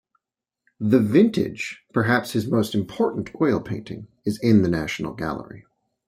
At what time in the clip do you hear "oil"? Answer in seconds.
3.39-3.59